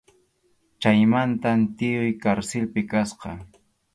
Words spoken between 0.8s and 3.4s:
Chaymantam tiyuy karsilpi kasqa.